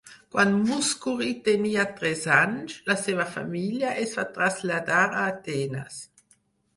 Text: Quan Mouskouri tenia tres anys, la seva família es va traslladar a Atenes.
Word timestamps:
Quan 0.35 0.53
Mouskouri 0.67 1.33
tenia 1.47 1.83
tres 1.99 2.23
anys, 2.37 2.77
la 2.91 2.95
seva 3.01 3.27
família 3.33 3.91
es 4.05 4.15
va 4.21 4.25
traslladar 4.39 5.03
a 5.05 5.27
Atenes. 5.35 6.01